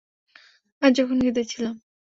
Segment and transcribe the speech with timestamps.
[0.81, 1.75] আজ যখন ক্ষেতে ছিলাম।